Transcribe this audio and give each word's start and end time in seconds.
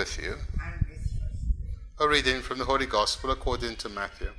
With 0.00 0.18
you. 0.18 0.34
A 1.98 2.08
reading 2.08 2.40
from 2.40 2.56
the 2.56 2.64
Holy 2.64 2.86
Gospel 2.86 3.32
according 3.32 3.76
to 3.76 3.90
Matthew. 3.90 4.30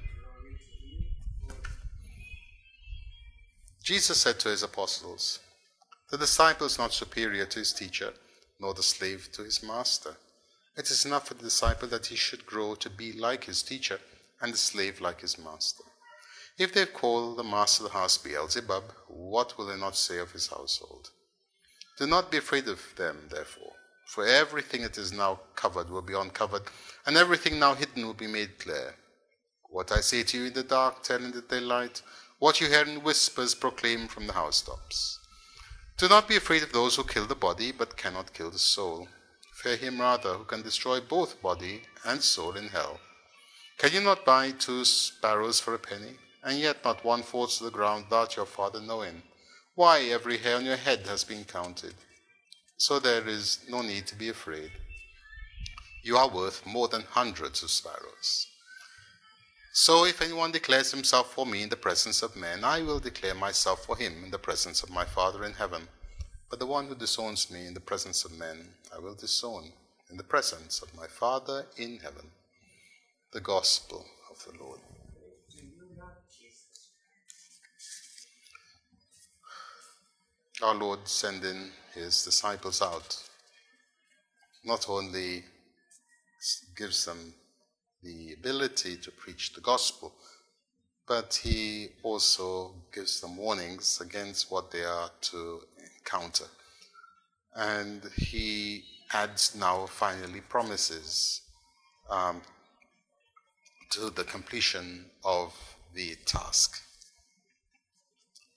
Jesus 3.83 4.17
said 4.17 4.39
to 4.39 4.49
his 4.49 4.63
apostles, 4.63 5.37
The 6.09 6.17
disciple 6.17 6.65
is 6.65 6.79
not 6.79 6.93
superior 6.93 7.45
to 7.45 7.59
his 7.59 7.73
teacher, 7.73 8.11
nor 8.59 8.73
the 8.73 8.81
slave 8.81 9.29
to 9.33 9.43
his 9.43 9.61
master. 9.61 10.15
It 10.75 10.89
is 10.89 11.05
enough 11.05 11.27
for 11.27 11.35
the 11.35 11.43
disciple 11.43 11.87
that 11.89 12.07
he 12.07 12.15
should 12.15 12.47
grow 12.47 12.73
to 12.73 12.89
be 12.89 13.13
like 13.13 13.43
his 13.43 13.61
teacher, 13.61 13.99
and 14.41 14.51
the 14.51 14.57
slave 14.57 14.99
like 14.99 15.21
his 15.21 15.37
master. 15.37 15.83
If 16.57 16.73
they 16.73 16.87
call 16.87 17.35
the 17.35 17.43
master 17.43 17.85
of 17.85 17.91
the 17.91 17.99
house 17.99 18.17
Beelzebub, 18.17 18.85
what 19.07 19.59
will 19.59 19.67
they 19.67 19.77
not 19.77 19.95
say 19.95 20.17
of 20.17 20.31
his 20.31 20.47
household? 20.47 21.11
Do 21.99 22.07
not 22.07 22.31
be 22.31 22.37
afraid 22.37 22.67
of 22.67 22.81
them, 22.97 23.27
therefore, 23.29 23.70
for 24.11 24.27
everything 24.27 24.81
that 24.81 24.97
is 24.97 25.13
now 25.13 25.39
covered 25.55 25.89
will 25.89 26.01
be 26.01 26.13
uncovered, 26.13 26.63
and 27.05 27.15
everything 27.15 27.57
now 27.57 27.73
hidden 27.73 28.05
will 28.05 28.13
be 28.13 28.27
made 28.27 28.59
clear. 28.59 28.93
What 29.69 29.89
I 29.89 30.01
say 30.01 30.23
to 30.23 30.37
you 30.37 30.45
in 30.47 30.53
the 30.53 30.63
dark, 30.63 31.01
tell 31.01 31.23
in 31.23 31.31
the 31.31 31.41
daylight. 31.41 32.01
What 32.37 32.59
you 32.59 32.67
hear 32.67 32.83
in 32.83 33.03
whispers, 33.03 33.55
proclaim 33.55 34.09
from 34.09 34.27
the 34.27 34.33
housetops. 34.33 35.17
Do 35.97 36.09
not 36.09 36.27
be 36.27 36.35
afraid 36.35 36.61
of 36.61 36.73
those 36.73 36.97
who 36.97 37.05
kill 37.05 37.25
the 37.25 37.35
body, 37.35 37.71
but 37.71 37.95
cannot 37.95 38.33
kill 38.33 38.51
the 38.51 38.59
soul. 38.59 39.07
Fear 39.53 39.77
him 39.77 40.01
rather 40.01 40.33
who 40.33 40.43
can 40.43 40.61
destroy 40.61 40.99
both 40.99 41.41
body 41.41 41.83
and 42.03 42.21
soul 42.21 42.57
in 42.57 42.67
hell. 42.67 42.99
Can 43.77 43.93
you 43.93 44.01
not 44.01 44.25
buy 44.25 44.51
two 44.51 44.83
sparrows 44.83 45.61
for 45.61 45.73
a 45.73 45.79
penny, 45.79 46.17
and 46.43 46.59
yet 46.59 46.83
not 46.83 47.05
one 47.05 47.23
falls 47.23 47.57
to 47.57 47.63
the 47.63 47.71
ground 47.71 48.07
without 48.09 48.35
your 48.35 48.45
Father 48.45 48.81
knowing? 48.81 49.21
Why, 49.75 50.01
every 50.01 50.37
hair 50.37 50.57
on 50.57 50.65
your 50.65 50.75
head 50.75 51.07
has 51.07 51.23
been 51.23 51.45
counted. 51.45 51.93
So 52.81 52.97
there 52.97 53.27
is 53.27 53.59
no 53.69 53.83
need 53.83 54.07
to 54.07 54.15
be 54.15 54.29
afraid. 54.29 54.71
You 56.01 56.17
are 56.17 56.27
worth 56.27 56.65
more 56.65 56.87
than 56.87 57.03
hundreds 57.03 57.61
of 57.61 57.69
sparrows. 57.69 58.47
So 59.71 60.05
if 60.05 60.19
anyone 60.19 60.51
declares 60.51 60.89
himself 60.89 61.31
for 61.31 61.45
me 61.45 61.61
in 61.61 61.69
the 61.69 61.75
presence 61.75 62.23
of 62.23 62.35
men, 62.35 62.63
I 62.63 62.81
will 62.81 62.97
declare 62.97 63.35
myself 63.35 63.85
for 63.85 63.95
him 63.95 64.23
in 64.23 64.31
the 64.31 64.39
presence 64.39 64.81
of 64.81 64.89
my 64.89 65.05
Father 65.05 65.43
in 65.43 65.53
heaven. 65.53 65.89
But 66.49 66.57
the 66.57 66.65
one 66.65 66.87
who 66.87 66.95
disowns 66.95 67.51
me 67.51 67.67
in 67.67 67.75
the 67.75 67.79
presence 67.79 68.25
of 68.25 68.35
men, 68.39 68.69
I 68.91 68.97
will 68.97 69.13
disown 69.13 69.73
in 70.09 70.17
the 70.17 70.23
presence 70.23 70.81
of 70.81 70.91
my 70.97 71.05
Father 71.05 71.67
in 71.77 71.99
heaven. 71.99 72.31
The 73.31 73.41
Gospel 73.41 74.03
of 74.31 74.43
the 74.43 74.59
Lord. 74.59 74.79
Our 80.63 80.73
Lord 80.73 81.07
sending 81.07 81.69
his 81.93 82.23
disciples 82.23 82.81
out 82.81 83.17
not 84.63 84.87
only 84.89 85.43
gives 86.75 87.05
them 87.05 87.33
the 88.03 88.33
ability 88.33 88.97
to 88.97 89.11
preach 89.11 89.53
the 89.53 89.61
gospel, 89.61 90.13
but 91.07 91.39
he 91.43 91.89
also 92.03 92.73
gives 92.93 93.21
them 93.21 93.37
warnings 93.37 93.99
against 94.01 94.51
what 94.51 94.71
they 94.71 94.83
are 94.83 95.09
to 95.21 95.61
encounter. 95.97 96.45
And 97.55 98.03
he 98.15 98.83
adds 99.13 99.55
now 99.55 99.87
finally 99.87 100.41
promises 100.41 101.41
um, 102.09 102.41
to 103.91 104.09
the 104.09 104.23
completion 104.23 105.05
of 105.23 105.53
the 105.93 106.15
task. 106.25 106.81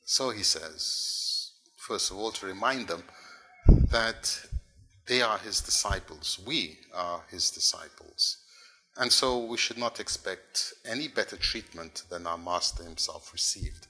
So 0.05 0.31
he 0.31 0.43
says, 0.43 1.51
first 1.77 2.11
of 2.11 2.19
all, 2.19 2.31
to 2.33 2.47
remind 2.47 2.89
them 2.89 3.03
that 3.95 4.45
they 5.07 5.23
are 5.23 5.39
his 5.39 5.61
disciples, 5.61 6.41
we 6.45 6.79
are 6.93 7.23
his 7.31 7.49
disciples. 7.53 8.39
And 8.97 9.13
so 9.13 9.45
we 9.45 9.57
should 9.57 9.79
not 9.79 10.01
expect 10.01 10.73
any 10.85 11.07
better 11.07 11.37
treatment 11.37 12.03
than 12.11 12.27
our 12.27 12.37
master 12.37 12.83
himself 12.83 13.33
received. 13.33 13.87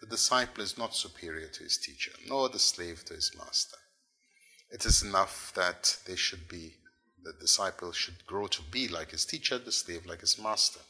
The 0.00 0.06
disciple 0.06 0.62
is 0.62 0.78
not 0.78 0.94
superior 0.94 1.48
to 1.48 1.64
his 1.64 1.76
teacher, 1.76 2.12
nor 2.28 2.48
the 2.48 2.60
slave 2.60 3.04
to 3.06 3.14
his 3.14 3.32
master. 3.36 3.78
It 4.70 4.84
is 4.84 5.02
enough 5.02 5.52
that 5.56 5.96
they 6.06 6.14
should 6.14 6.46
be, 6.46 6.74
the 7.24 7.32
disciple 7.40 7.90
should 7.90 8.24
grow 8.26 8.46
to 8.46 8.62
be 8.70 8.86
like 8.86 9.10
his 9.10 9.24
teacher, 9.24 9.58
the 9.58 9.72
slave 9.72 10.06
like 10.06 10.20
his 10.20 10.38
master. 10.40 10.80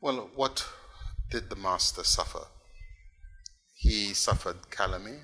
Well, 0.00 0.30
what 0.34 0.66
did 1.30 1.48
the 1.48 1.62
master 1.70 2.02
suffer? 2.02 2.46
He 3.72 4.14
suffered 4.14 4.68
calumny, 4.70 5.20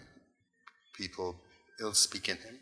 people 0.95 1.35
ill 1.81 1.95
speaking 1.95 2.37
him, 2.37 2.59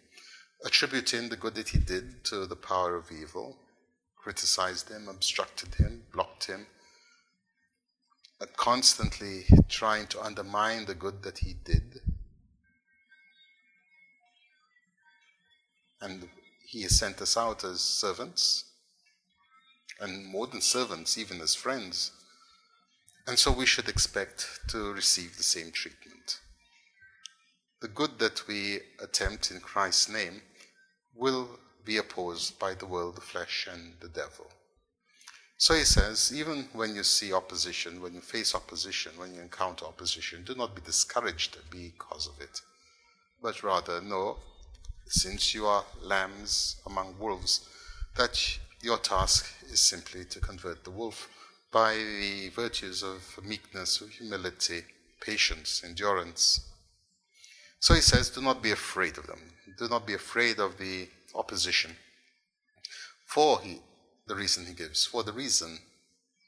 attributing 0.65 1.29
the 1.29 1.37
good 1.37 1.55
that 1.55 1.69
he 1.71 1.79
did 1.79 2.25
to 2.25 2.47
the 2.47 2.57
power 2.57 2.97
of 2.97 3.11
evil, 3.11 3.57
criticized 4.17 4.91
him, 4.91 5.09
obstructed 5.09 5.75
him, 5.75 6.03
blocked 6.13 6.47
him, 6.47 6.67
constantly 8.57 9.45
trying 9.69 10.07
to 10.09 10.23
undermine 10.23 10.85
the 10.85 10.95
good 10.95 11.23
that 11.23 11.39
he 11.39 11.55
did. 11.65 12.01
And 16.01 16.29
he 16.67 16.83
has 16.83 16.99
sent 16.99 17.21
us 17.21 17.37
out 17.37 17.65
as 17.65 17.81
servants, 17.81 18.65
and 20.01 20.27
more 20.27 20.47
than 20.47 20.61
servants, 20.61 21.19
even 21.19 21.41
as 21.41 21.55
friends. 21.55 22.13
And 23.27 23.39
so 23.39 23.51
we 23.51 23.67
should 23.67 23.89
expect 23.89 24.61
to 24.69 24.93
receive 24.93 25.37
the 25.37 25.43
same 25.43 25.73
treatment. 25.73 26.18
The 27.81 27.89
good 27.89 28.19
that 28.19 28.47
we 28.49 28.81
attempt 29.01 29.51
in 29.51 29.61
Christ's 29.61 30.09
name 30.09 30.43
will 31.15 31.49
be 31.85 31.97
opposed 31.97 32.59
by 32.59 32.75
the 32.75 32.87
world, 32.87 33.17
the 33.17 33.21
flesh, 33.21 33.69
and 33.71 33.95
the 34.01 34.09
devil. 34.09 34.51
So 35.57 35.75
he 35.75 35.85
says, 35.85 36.33
even 36.33 36.69
when 36.73 36.95
you 36.95 37.03
see 37.03 37.33
opposition, 37.33 38.01
when 38.01 38.15
you 38.15 38.21
face 38.21 38.55
opposition, 38.55 39.13
when 39.17 39.35
you 39.35 39.41
encounter 39.41 39.87
opposition, 39.87 40.45
do 40.45 40.55
not 40.55 40.75
be 40.75 40.83
discouraged 40.83 41.57
because 41.71 42.29
of 42.29 42.41
it, 42.41 42.61
but 43.43 43.63
rather 43.65 44.01
know, 44.01 44.37
since 45.07 45.55
you 45.55 45.67
are 45.67 45.85
lambs 46.01 46.81
among 46.87 47.19
wolves, 47.19 47.69
that 48.17 48.59
your 48.83 48.99
task 48.99 49.53
is 49.71 49.81
simply 49.81 50.25
to 50.27 50.39
convert 50.39 50.85
the 50.85 50.91
wolf 50.91 51.29
by 51.73 51.95
the 51.95 52.51
virtues 52.51 53.03
of 53.03 53.39
meekness, 53.45 54.03
humility, 54.19 54.83
patience, 55.21 55.83
endurance. 55.85 56.68
So 57.81 57.95
he 57.95 58.01
says, 58.01 58.31
do 58.31 58.41
not 58.41 58.63
be 58.63 58.73
afraid 58.73 59.19
of 59.19 59.27
them. 59.27 59.41
Do 59.79 59.89
not 59.89 60.07
be 60.07 60.15
afraid 60.15 60.59
of 60.59 60.79
the 60.79 61.09
opposition. 61.35 61.93
For 63.27 63.61
he, 63.61 63.81
the 64.27 64.35
reason 64.35 64.67
he 64.67 64.75
gives, 64.75 65.05
for 65.05 65.23
the 65.23 65.33
reason 65.33 65.79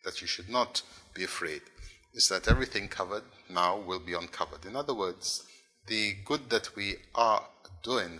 that 0.04 0.20
you 0.20 0.26
should 0.26 0.48
not 0.48 0.82
be 1.14 1.24
afraid, 1.24 1.62
is 2.14 2.28
that 2.28 2.48
everything 2.48 2.88
covered 2.88 3.22
now 3.48 3.78
will 3.78 4.00
be 4.00 4.14
uncovered. 4.14 4.64
In 4.66 4.74
other 4.74 4.94
words, 4.94 5.44
the 5.86 6.14
good 6.24 6.50
that 6.50 6.74
we 6.74 6.96
are 7.14 7.44
doing, 7.82 8.18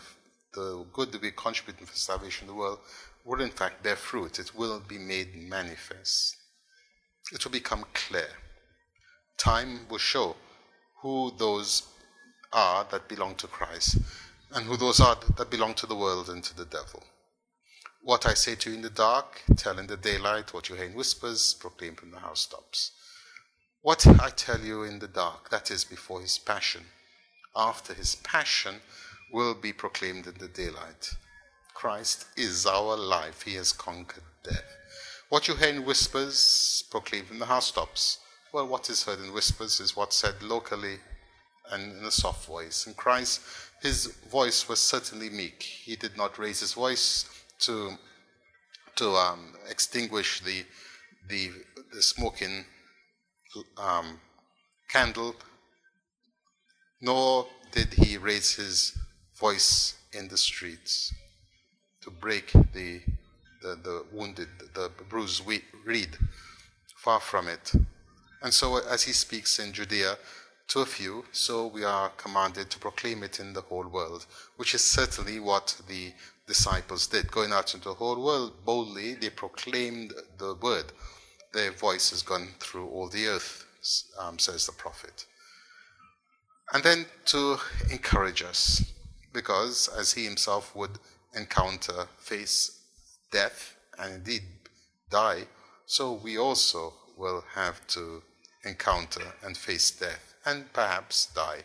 the 0.54 0.84
good 0.92 1.12
that 1.12 1.22
we 1.22 1.32
contribute 1.32 1.78
for 1.88 1.96
salvation 1.96 2.48
of 2.48 2.54
the 2.54 2.60
world, 2.60 2.78
will 3.24 3.40
in 3.40 3.50
fact 3.50 3.82
bear 3.82 3.96
fruit. 3.96 4.38
It 4.38 4.54
will 4.54 4.80
be 4.80 4.98
made 4.98 5.34
manifest. 5.34 6.36
It 7.32 7.44
will 7.44 7.52
become 7.52 7.84
clear. 7.92 8.28
Time 9.36 9.80
will 9.88 9.98
show 9.98 10.36
who 11.02 11.32
those 11.38 11.82
are 12.52 12.86
that 12.90 13.08
belong 13.08 13.34
to 13.36 13.46
Christ 13.46 13.98
and 14.52 14.66
who 14.66 14.76
those 14.76 15.00
are 15.00 15.16
that 15.36 15.50
belong 15.50 15.74
to 15.74 15.86
the 15.86 15.94
world 15.94 16.28
and 16.28 16.42
to 16.44 16.56
the 16.56 16.64
devil. 16.64 17.02
What 18.02 18.26
I 18.26 18.34
say 18.34 18.54
to 18.56 18.70
you 18.70 18.76
in 18.76 18.82
the 18.82 18.90
dark, 18.90 19.42
tell 19.56 19.78
in 19.78 19.86
the 19.86 19.96
daylight. 19.96 20.54
What 20.54 20.68
you 20.68 20.74
hear 20.74 20.86
in 20.86 20.94
whispers, 20.94 21.54
proclaim 21.54 21.94
from 21.94 22.10
the 22.10 22.18
housetops. 22.18 22.92
What 23.82 24.06
I 24.06 24.30
tell 24.30 24.60
you 24.60 24.82
in 24.84 24.98
the 24.98 25.08
dark, 25.08 25.50
that 25.50 25.70
is 25.70 25.84
before 25.84 26.20
his 26.20 26.38
passion. 26.38 26.86
After 27.54 27.94
his 27.94 28.14
passion 28.16 28.76
will 29.32 29.54
be 29.54 29.72
proclaimed 29.72 30.26
in 30.26 30.34
the 30.38 30.48
daylight. 30.48 31.14
Christ 31.74 32.26
is 32.36 32.66
our 32.66 32.96
life. 32.96 33.42
He 33.42 33.54
has 33.54 33.72
conquered 33.72 34.24
death. 34.42 34.76
What 35.28 35.46
you 35.46 35.54
hear 35.54 35.68
in 35.68 35.84
whispers, 35.84 36.84
proclaim 36.90 37.26
from 37.26 37.38
the 37.38 37.46
housetops. 37.46 38.18
Well, 38.52 38.66
what 38.66 38.90
is 38.90 39.04
heard 39.04 39.20
in 39.20 39.32
whispers 39.32 39.78
is 39.78 39.94
what's 39.94 40.16
said 40.16 40.42
locally 40.42 40.98
and 41.72 41.98
in 41.98 42.04
a 42.04 42.10
soft 42.10 42.46
voice. 42.46 42.86
In 42.86 42.94
Christ, 42.94 43.40
his 43.82 44.06
voice 44.30 44.68
was 44.68 44.80
certainly 44.80 45.30
meek. 45.30 45.62
He 45.62 45.96
did 45.96 46.16
not 46.16 46.38
raise 46.38 46.60
his 46.60 46.74
voice 46.74 47.28
to 47.60 47.98
to 48.96 49.10
um, 49.16 49.54
extinguish 49.70 50.40
the, 50.40 50.64
the, 51.28 51.50
the 51.92 52.02
smoking 52.02 52.64
um, 53.78 54.20
candle, 54.90 55.34
nor 57.00 57.46
did 57.72 57.94
he 57.94 58.18
raise 58.18 58.54
his 58.56 58.98
voice 59.38 59.94
in 60.12 60.28
the 60.28 60.36
streets 60.36 61.14
to 62.02 62.10
break 62.10 62.52
the, 62.74 63.00
the, 63.62 63.78
the 63.82 64.04
wounded, 64.12 64.48
the 64.74 64.90
bruised 65.08 65.42
reed. 65.86 66.18
Far 66.96 67.20
from 67.20 67.48
it. 67.48 67.72
And 68.42 68.52
so, 68.52 68.86
as 68.86 69.04
he 69.04 69.12
speaks 69.12 69.58
in 69.58 69.72
Judea 69.72 70.16
to 70.70 70.80
a 70.80 70.86
few, 70.86 71.24
so 71.32 71.66
we 71.66 71.82
are 71.82 72.10
commanded 72.10 72.70
to 72.70 72.78
proclaim 72.78 73.24
it 73.24 73.40
in 73.40 73.52
the 73.52 73.60
whole 73.60 73.88
world, 73.88 74.24
which 74.56 74.72
is 74.72 74.84
certainly 74.84 75.40
what 75.40 75.76
the 75.88 76.12
disciples 76.46 77.08
did. 77.08 77.30
Going 77.32 77.52
out 77.52 77.74
into 77.74 77.88
the 77.88 77.94
whole 77.94 78.22
world 78.22 78.52
boldly, 78.64 79.14
they 79.14 79.30
proclaimed 79.30 80.14
the 80.38 80.54
word. 80.54 80.92
Their 81.52 81.72
voice 81.72 82.10
has 82.10 82.22
gone 82.22 82.50
through 82.60 82.86
all 82.88 83.08
the 83.08 83.26
earth, 83.26 83.64
um, 84.20 84.38
says 84.38 84.66
the 84.66 84.72
prophet. 84.72 85.26
And 86.72 86.84
then 86.84 87.06
to 87.26 87.58
encourage 87.90 88.40
us, 88.40 88.92
because 89.32 89.88
as 89.98 90.12
he 90.12 90.24
himself 90.24 90.76
would 90.76 91.00
encounter, 91.34 92.06
face 92.18 92.80
death, 93.32 93.74
and 93.98 94.14
indeed 94.14 94.42
die, 95.10 95.48
so 95.86 96.12
we 96.12 96.38
also 96.38 96.92
will 97.16 97.42
have 97.56 97.84
to 97.88 98.22
encounter 98.64 99.34
and 99.42 99.56
face 99.56 99.90
death 99.90 100.29
and 100.50 100.72
perhaps 100.72 101.26
die. 101.34 101.62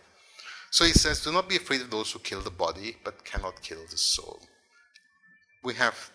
So 0.72 0.86
he 0.86 0.92
says, 0.92 1.24
Do 1.24 1.32
not 1.32 1.50
be 1.50 1.58
afraid 1.58 1.82
of 1.82 1.90
those 1.90 2.12
who 2.12 2.20
kill 2.20 2.42
the 2.42 2.50
body, 2.50 2.98
but 3.04 3.26
cannot 3.26 3.62
kill 3.62 3.84
the 3.90 3.98
soul. 3.98 4.40
We 5.64 5.74
have 5.76 6.12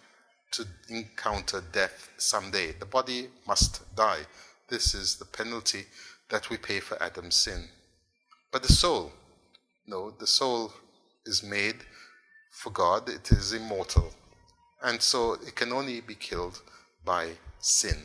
to 0.52 0.64
encounter 0.88 1.62
death 1.72 2.10
someday. 2.18 2.72
The 2.72 2.86
body 2.86 3.28
must 3.46 3.94
die. 3.96 4.22
This 4.68 4.94
is 4.94 5.16
the 5.16 5.24
penalty 5.24 5.86
that 6.28 6.50
we 6.50 6.56
pay 6.56 6.80
for 6.80 7.02
Adam's 7.02 7.36
sin. 7.36 7.68
But 8.52 8.62
the 8.62 8.72
soul, 8.72 9.12
no, 9.86 10.10
the 10.10 10.26
soul 10.26 10.72
is 11.24 11.42
made 11.42 11.76
for 12.50 12.70
God, 12.70 13.08
it 13.08 13.30
is 13.30 13.52
immortal. 13.52 14.12
And 14.82 15.00
so 15.00 15.34
it 15.34 15.54
can 15.54 15.72
only 15.72 16.00
be 16.00 16.14
killed 16.14 16.60
by 17.04 17.30
sin. 17.60 17.96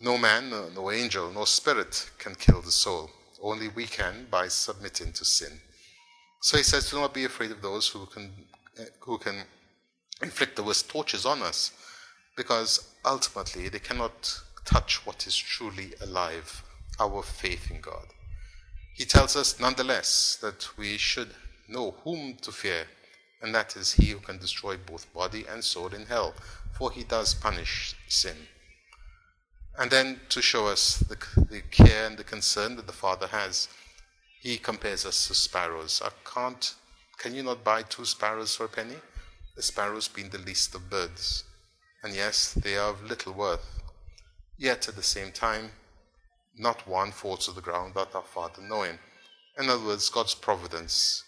No 0.00 0.18
man, 0.18 0.50
no, 0.50 0.90
angel, 0.90 1.30
no 1.32 1.44
spirit 1.44 2.10
can 2.18 2.34
kill 2.34 2.60
the 2.60 2.70
soul. 2.70 3.10
Only 3.42 3.68
we 3.68 3.86
can 3.86 4.26
by 4.30 4.48
submitting 4.48 5.12
to 5.12 5.24
sin. 5.24 5.60
So 6.40 6.56
he 6.56 6.62
says, 6.62 6.90
Do 6.90 7.00
not 7.00 7.14
be 7.14 7.24
afraid 7.24 7.50
of 7.50 7.62
those 7.62 7.88
who 7.88 8.06
can, 8.06 8.32
who 9.00 9.18
can 9.18 9.42
inflict 10.22 10.56
the 10.56 10.62
worst 10.62 10.88
tortures 10.88 11.26
on 11.26 11.42
us, 11.42 11.72
because 12.36 12.94
ultimately 13.04 13.68
they 13.68 13.78
cannot 13.78 14.40
touch 14.64 15.06
what 15.06 15.26
is 15.26 15.36
truly 15.36 15.92
alive 16.00 16.62
our 16.98 17.22
faith 17.22 17.70
in 17.70 17.80
God. 17.80 18.06
He 18.94 19.04
tells 19.04 19.36
us, 19.36 19.60
nonetheless, 19.60 20.38
that 20.40 20.68
we 20.78 20.96
should 20.96 21.34
know 21.68 21.96
whom 22.04 22.36
to 22.42 22.52
fear, 22.52 22.86
and 23.42 23.54
that 23.54 23.76
is 23.76 23.92
he 23.92 24.06
who 24.10 24.20
can 24.20 24.38
destroy 24.38 24.76
both 24.76 25.12
body 25.12 25.44
and 25.48 25.62
soul 25.62 25.88
in 25.88 26.06
hell, 26.06 26.34
for 26.72 26.90
he 26.90 27.04
does 27.04 27.34
punish 27.34 27.94
sin. 28.08 28.36
And 29.78 29.90
then 29.90 30.20
to 30.30 30.40
show 30.40 30.66
us 30.68 30.98
the, 30.98 31.16
the 31.50 31.60
care 31.70 32.06
and 32.06 32.16
the 32.16 32.24
concern 32.24 32.76
that 32.76 32.86
the 32.86 32.92
Father 32.92 33.26
has, 33.26 33.68
he 34.40 34.56
compares 34.56 35.04
us 35.04 35.28
to 35.28 35.34
sparrows. 35.34 36.00
I 36.04 36.10
can't, 36.24 36.74
can 37.18 37.34
you 37.34 37.42
not 37.42 37.64
buy 37.64 37.82
two 37.82 38.04
sparrows 38.06 38.56
for 38.56 38.64
a 38.64 38.68
penny? 38.68 38.96
The 39.54 39.62
sparrows 39.62 40.08
being 40.08 40.30
the 40.30 40.38
least 40.38 40.74
of 40.74 40.88
birds. 40.88 41.44
And 42.02 42.14
yes, 42.14 42.52
they 42.54 42.76
are 42.76 42.90
of 42.90 43.04
little 43.04 43.32
worth. 43.32 43.82
Yet 44.56 44.88
at 44.88 44.96
the 44.96 45.02
same 45.02 45.32
time, 45.32 45.70
not 46.56 46.86
one 46.88 47.12
falls 47.12 47.46
to 47.46 47.52
the 47.52 47.60
ground 47.60 47.94
without 47.94 48.14
our 48.14 48.22
Father 48.22 48.62
knowing. 48.62 48.98
In 49.58 49.68
other 49.68 49.84
words, 49.84 50.08
God's 50.08 50.34
providence 50.34 51.22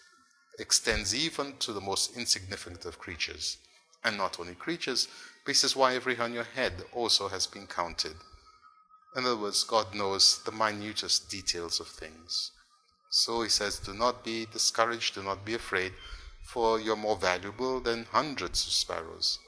extends 0.57 1.13
even 1.13 1.53
to 1.59 1.73
the 1.73 1.81
most 1.81 2.17
insignificant 2.17 2.85
of 2.85 2.97
creatures. 2.97 3.57
And 4.03 4.17
not 4.17 4.39
only 4.39 4.55
creatures, 4.55 5.07
but 5.45 5.55
says, 5.55 5.75
why 5.75 5.95
every 5.95 6.15
hair 6.15 6.25
on 6.25 6.33
your 6.33 6.43
head 6.43 6.73
also 6.93 7.27
has 7.27 7.45
been 7.45 7.67
counted. 7.67 8.13
In 9.15 9.25
other 9.25 9.37
words, 9.37 9.63
God 9.63 9.95
knows 9.95 10.41
the 10.43 10.51
minutest 10.51 11.29
details 11.29 11.79
of 11.79 11.87
things. 11.87 12.51
So 13.09 13.41
he 13.41 13.49
says, 13.49 13.79
Do 13.79 13.93
not 13.93 14.23
be 14.23 14.45
discouraged, 14.45 15.15
do 15.15 15.23
not 15.23 15.43
be 15.43 15.55
afraid, 15.55 15.93
for 16.43 16.79
you're 16.79 16.95
more 16.95 17.15
valuable 17.15 17.79
than 17.79 18.05
hundreds 18.11 18.65
of 18.65 18.73
sparrows. 18.73 19.39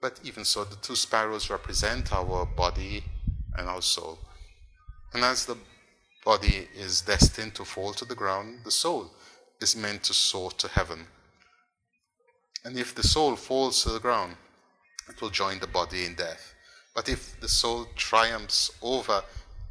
But 0.00 0.20
even 0.24 0.44
so, 0.44 0.64
the 0.64 0.76
two 0.76 0.96
sparrows 0.96 1.50
represent 1.50 2.12
our 2.12 2.44
body 2.44 3.04
and 3.56 3.68
our 3.68 3.82
soul. 3.82 4.18
And 5.14 5.24
as 5.24 5.46
the 5.46 5.56
body 6.24 6.68
is 6.74 7.00
destined 7.00 7.54
to 7.54 7.64
fall 7.64 7.92
to 7.94 8.04
the 8.04 8.14
ground, 8.14 8.60
the 8.64 8.70
soul 8.70 9.12
is 9.60 9.76
meant 9.76 10.02
to 10.04 10.14
soar 10.14 10.50
to 10.52 10.68
heaven. 10.68 11.06
And 12.64 12.76
if 12.76 12.94
the 12.94 13.04
soul 13.04 13.36
falls 13.36 13.84
to 13.84 13.90
the 13.90 14.00
ground, 14.00 14.36
it 15.08 15.20
will 15.20 15.30
join 15.30 15.60
the 15.60 15.68
body 15.68 16.04
in 16.04 16.16
death. 16.16 16.55
But 16.96 17.10
if 17.10 17.38
the 17.40 17.48
soul 17.48 17.86
triumphs 17.94 18.70
over 18.80 19.22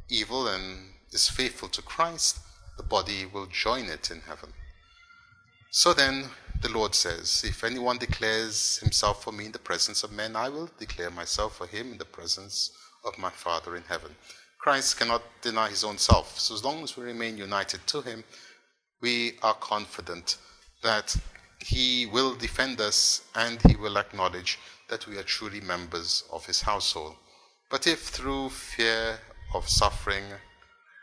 evil 0.08 0.46
and 0.46 0.92
is 1.10 1.28
faithful 1.28 1.68
to 1.70 1.82
Christ, 1.82 2.38
the 2.76 2.84
body 2.84 3.26
will 3.26 3.46
join 3.46 3.86
it 3.86 4.12
in 4.12 4.20
heaven. 4.20 4.52
So 5.72 5.92
then, 5.92 6.26
the 6.62 6.70
Lord 6.70 6.94
says, 6.94 7.42
If 7.44 7.64
anyone 7.64 7.98
declares 7.98 8.78
himself 8.78 9.24
for 9.24 9.32
me 9.32 9.46
in 9.46 9.52
the 9.52 9.58
presence 9.58 10.04
of 10.04 10.12
men, 10.12 10.36
I 10.36 10.48
will 10.48 10.70
declare 10.78 11.10
myself 11.10 11.56
for 11.56 11.66
him 11.66 11.90
in 11.90 11.98
the 11.98 12.04
presence 12.04 12.70
of 13.04 13.18
my 13.18 13.30
Father 13.30 13.74
in 13.74 13.82
heaven. 13.82 14.14
Christ 14.60 14.96
cannot 14.96 15.22
deny 15.42 15.68
his 15.68 15.82
own 15.82 15.98
self. 15.98 16.38
So 16.38 16.54
as 16.54 16.64
long 16.64 16.84
as 16.84 16.96
we 16.96 17.02
remain 17.02 17.36
united 17.36 17.84
to 17.88 18.02
him, 18.02 18.22
we 19.00 19.36
are 19.42 19.54
confident 19.54 20.36
that 20.84 21.16
he 21.58 22.06
will 22.06 22.36
defend 22.36 22.80
us 22.80 23.22
and 23.34 23.60
he 23.62 23.74
will 23.74 23.98
acknowledge 23.98 24.58
that 24.88 25.06
we 25.06 25.18
are 25.18 25.22
truly 25.22 25.60
members 25.60 26.24
of 26.32 26.46
his 26.46 26.62
household. 26.62 27.16
But 27.70 27.86
if 27.86 28.00
through 28.00 28.50
fear 28.50 29.18
of 29.54 29.68
suffering, 29.68 30.24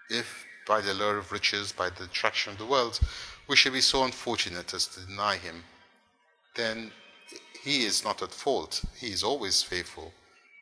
if 0.10 0.46
by 0.68 0.82
the 0.82 0.94
lure 0.94 1.18
of 1.18 1.32
riches, 1.32 1.72
by 1.72 1.90
the 1.90 2.06
attraction 2.06 2.54
of 2.54 2.60
the 2.60 2.66
world, 2.66 3.00
we 3.48 3.56
should 3.56 3.74
be 3.74 3.82
so 3.82 4.04
unfortunate 4.04 4.74
as 4.74 4.88
to 4.88 5.06
deny 5.06 5.36
him, 5.36 5.64
then 6.56 6.92
he 7.64 7.86
is 7.86 8.04
not 8.04 8.22
at 8.22 8.32
fault. 8.32 8.84
He 8.98 9.08
is 9.08 9.24
always 9.24 9.62
faithful. 9.62 10.14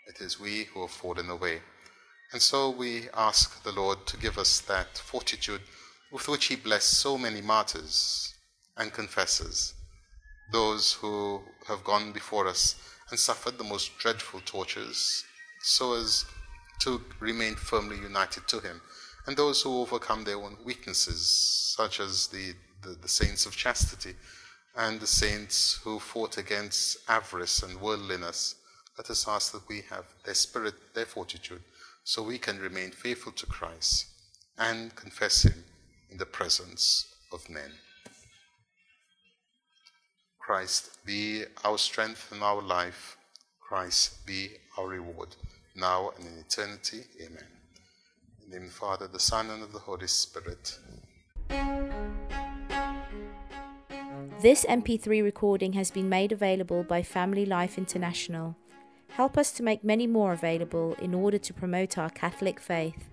It 0.07 0.21
is 0.21 0.39
we 0.39 0.65
who 0.65 0.81
have 0.81 0.91
fallen 0.91 1.29
away. 1.29 1.61
And 2.33 2.41
so 2.41 2.69
we 2.69 3.09
ask 3.13 3.61
the 3.63 3.71
Lord 3.71 4.05
to 4.07 4.17
give 4.17 4.37
us 4.37 4.61
that 4.61 4.97
fortitude 4.97 5.61
with 6.11 6.27
which 6.27 6.45
he 6.45 6.55
blessed 6.55 6.97
so 6.97 7.17
many 7.17 7.41
martyrs 7.41 8.33
and 8.77 8.91
confessors, 8.93 9.73
those 10.51 10.93
who 10.93 11.41
have 11.67 11.83
gone 11.83 12.11
before 12.11 12.47
us 12.47 12.75
and 13.11 13.19
suffered 13.19 13.57
the 13.57 13.63
most 13.63 13.97
dreadful 13.99 14.41
tortures, 14.45 15.23
so 15.61 15.93
as 15.93 16.25
to 16.79 17.01
remain 17.19 17.55
firmly 17.55 17.97
united 17.97 18.47
to 18.47 18.59
Him, 18.59 18.81
and 19.27 19.37
those 19.37 19.61
who 19.61 19.81
overcome 19.81 20.23
their 20.23 20.37
own 20.37 20.57
weaknesses, 20.63 21.27
such 21.77 21.99
as 21.99 22.27
the, 22.27 22.53
the, 22.81 22.95
the 23.01 23.07
saints 23.07 23.45
of 23.45 23.55
chastity 23.55 24.15
and 24.75 24.99
the 24.99 25.07
saints 25.07 25.79
who 25.83 25.99
fought 25.99 26.37
against 26.37 26.97
avarice 27.07 27.61
and 27.61 27.79
worldliness. 27.79 28.55
Let 28.97 29.09
us 29.09 29.27
ask 29.27 29.51
that 29.51 29.67
we 29.67 29.81
have 29.89 30.05
their 30.25 30.33
spirit, 30.33 30.73
their 30.95 31.05
fortitude, 31.05 31.61
so 32.03 32.23
we 32.23 32.37
can 32.37 32.59
remain 32.59 32.91
faithful 32.91 33.33
to 33.33 33.45
Christ 33.45 34.07
and 34.57 34.95
confess 34.95 35.43
Him 35.43 35.63
in 36.09 36.17
the 36.17 36.25
presence 36.25 37.07
of 37.31 37.49
men. 37.49 37.71
Christ 40.51 40.99
be 41.05 41.45
our 41.63 41.77
strength 41.77 42.33
and 42.33 42.43
our 42.43 42.61
life. 42.61 43.15
Christ 43.61 44.27
be 44.27 44.49
our 44.77 44.85
reward, 44.85 45.29
now 45.77 46.11
and 46.17 46.27
in 46.27 46.39
eternity. 46.39 47.03
Amen. 47.21 47.47
In 48.43 48.49
the 48.49 48.57
name 48.57 48.65
of 48.65 48.73
the 48.73 48.75
Father, 48.75 49.07
the 49.07 49.17
Son, 49.17 49.49
and 49.49 49.63
of 49.63 49.71
the 49.71 49.79
Holy 49.79 50.07
Spirit. 50.07 50.77
This 54.41 54.65
MP3 54.65 55.23
recording 55.23 55.71
has 55.71 55.89
been 55.89 56.09
made 56.09 56.33
available 56.33 56.83
by 56.83 57.01
Family 57.01 57.45
Life 57.45 57.77
International. 57.77 58.57
Help 59.11 59.37
us 59.37 59.53
to 59.53 59.63
make 59.63 59.85
many 59.85 60.05
more 60.05 60.33
available 60.33 60.95
in 60.95 61.13
order 61.13 61.37
to 61.37 61.53
promote 61.53 61.97
our 61.97 62.09
Catholic 62.09 62.59
faith. 62.59 63.07